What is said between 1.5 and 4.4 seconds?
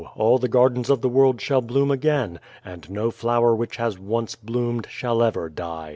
bloom again, and no flower which has once